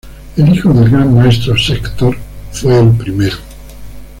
[0.35, 2.17] El hijo del gran maestro, Sektor,
[2.51, 3.37] fue el primero.